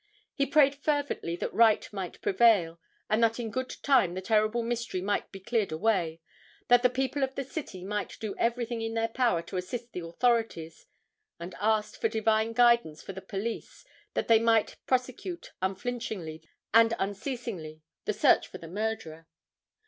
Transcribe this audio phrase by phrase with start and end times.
[0.33, 4.99] He prayed fervently that right might prevail, and that in good time the terrible mystery
[4.99, 6.21] might be cleared away;
[6.69, 10.03] that the people of the city might do everything in their power to assist the
[10.03, 10.87] authorities,
[11.39, 13.85] and asked for divine guidance for the police,
[14.15, 16.41] that they might prosecute unflinchingly
[16.73, 19.27] and unceasingly the search for the murderer.